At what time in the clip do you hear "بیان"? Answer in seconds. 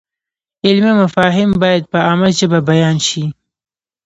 2.69-2.97